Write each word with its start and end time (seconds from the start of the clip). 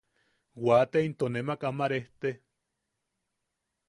Waate 0.67 0.99
into 1.07 1.25
nemak 1.33 1.61
ama 1.69 1.85
rejte. 1.93 2.31